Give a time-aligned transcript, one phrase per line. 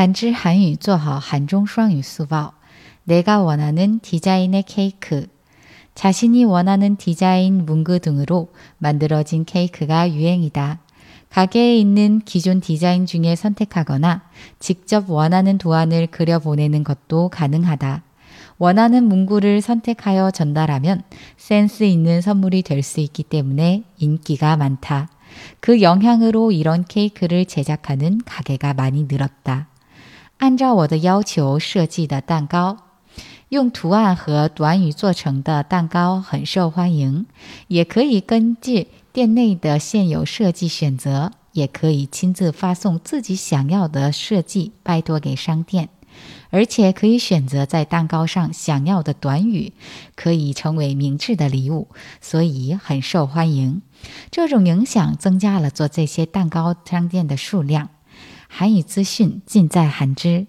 [0.00, 2.54] 한지 한유 做好 한중 수학유 수법.
[3.04, 5.26] 내가 원하는 디자인의 케이크.
[5.94, 10.78] 자신이 원하는 디자인 문구 등으로 만들어진 케이크가 유행이다.
[11.28, 14.22] 가게에 있는 기존 디자인 중에 선택하거나
[14.58, 18.02] 직접 원하는 도안을 그려 보내는 것도 가능하다.
[18.56, 21.02] 원하는 문구를 선택하여 전달하면
[21.36, 25.10] 센스 있는 선물이 될 수 있기 때문에 인기가 많다.
[25.60, 29.69] 그 영향으로 이런 케이크를 제작하는 가게가 많이 늘었다.
[30.50, 32.76] 按照我的要求设计的蛋糕，
[33.50, 37.26] 用图案和短语做成的蛋糕很受欢迎。
[37.68, 45.88] 也可以根据店内的现有设计选择，也可以亲自发送自己想要的设计，拜托给商店。
[46.50, 49.72] 而且可以选择在蛋糕上想要的短语，
[50.16, 51.86] 可以成为明智的礼物，
[52.20, 53.82] 所以很受欢迎。
[54.32, 57.90] 这种影响增加了做这些蛋糕商店的数量。
[58.52, 60.48] 韩语资讯尽在韩之。